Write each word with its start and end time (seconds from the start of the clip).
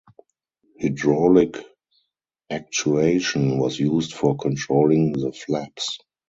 Hydraulic 0.81 1.57
actuation 2.51 3.59
was 3.59 3.79
used 3.79 4.15
for 4.15 4.35
controlling 4.35 5.11
the 5.11 5.31
flaps. 5.31 5.99